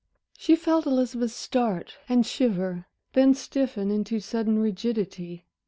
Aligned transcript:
She 0.35 0.55
felt 0.55 0.87
Elizabeth 0.87 1.29
start 1.29 1.97
and 2.09 2.25
shiver; 2.25 2.87
then 3.13 3.35
stiffen 3.35 3.91
into 3.91 4.19
sudden 4.19 4.57
rigidity. 4.57 5.45